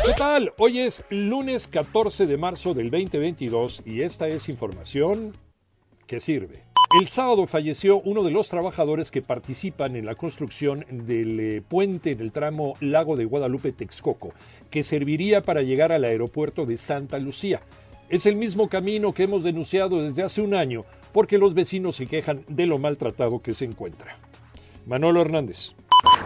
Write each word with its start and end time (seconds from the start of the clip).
¿Qué 0.00 0.14
tal? 0.14 0.52
Hoy 0.58 0.80
es 0.80 1.04
lunes 1.10 1.68
14 1.68 2.26
de 2.26 2.36
marzo 2.36 2.74
del 2.74 2.90
2022 2.90 3.82
y 3.84 4.00
esta 4.00 4.26
es 4.26 4.48
información 4.48 5.36
que 6.08 6.18
sirve. 6.18 6.64
El 6.98 7.06
sábado 7.06 7.46
falleció 7.46 8.00
uno 8.00 8.24
de 8.24 8.32
los 8.32 8.48
trabajadores 8.48 9.10
que 9.10 9.22
participan 9.22 9.94
en 9.94 10.06
la 10.06 10.16
construcción 10.16 10.84
del 10.90 11.38
eh, 11.38 11.62
puente 11.66 12.10
en 12.10 12.20
el 12.20 12.32
tramo 12.32 12.74
Lago 12.80 13.16
de 13.16 13.26
Guadalupe-Texcoco, 13.26 14.32
que 14.70 14.82
serviría 14.82 15.42
para 15.42 15.62
llegar 15.62 15.92
al 15.92 16.04
aeropuerto 16.04 16.66
de 16.66 16.78
Santa 16.78 17.18
Lucía. 17.18 17.60
Es 18.08 18.26
el 18.26 18.36
mismo 18.36 18.68
camino 18.68 19.12
que 19.12 19.24
hemos 19.24 19.44
denunciado 19.44 20.02
desde 20.02 20.24
hace 20.24 20.40
un 20.40 20.54
año 20.54 20.84
porque 21.12 21.38
los 21.38 21.54
vecinos 21.54 21.96
se 21.96 22.06
quejan 22.06 22.44
de 22.48 22.66
lo 22.66 22.78
maltratado 22.78 23.40
que 23.40 23.54
se 23.54 23.66
encuentra. 23.66 24.16
Manolo 24.86 25.20
Hernández. 25.20 25.74